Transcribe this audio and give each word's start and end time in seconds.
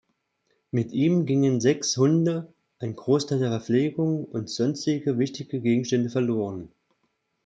Mit 0.71 0.93
ihm 0.93 1.27
gingen 1.27 1.61
sechs 1.61 1.95
Hunde, 1.95 2.51
ein 2.79 2.95
Großteil 2.95 3.37
der 3.37 3.49
Verpflegung 3.51 4.25
und 4.25 4.49
sonstige 4.49 5.19
wichtige 5.19 5.61
Gegenstände 5.61 6.09
verloren. 6.09 6.71